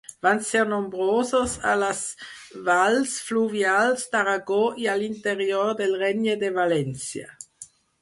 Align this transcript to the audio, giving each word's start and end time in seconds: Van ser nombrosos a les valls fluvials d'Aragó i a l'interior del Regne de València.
Van 0.25 0.39
ser 0.45 0.61
nombrosos 0.69 1.53
a 1.71 1.75
les 1.81 2.01
valls 2.71 3.15
fluvials 3.27 4.09
d'Aragó 4.17 4.61
i 4.87 4.91
a 4.95 4.99
l'interior 5.05 5.73
del 5.85 5.97
Regne 6.05 6.39
de 6.47 6.55
València. 6.61 7.33